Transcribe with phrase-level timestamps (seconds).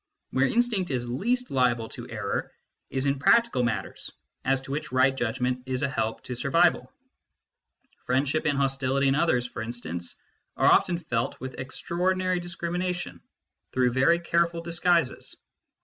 [0.31, 2.51] Where instinct is least liable to error
[2.89, 4.09] is in practical matters
[4.43, 6.91] as to which right judgment is a help to survival:
[8.07, 10.15] friendship and hostility in others, for instance,
[10.57, 13.21] are often felt with extraordinary discrimination
[13.73, 15.35] through very careful disguises.